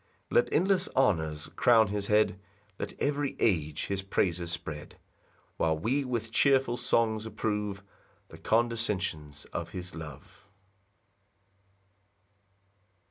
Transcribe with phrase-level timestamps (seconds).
[0.29, 2.39] 6 Let endless honours crown his head;
[2.79, 4.97] Let every age his praises spread;
[5.57, 7.83] While we with cheerful songs approve
[8.29, 10.47] The condescensions of his love.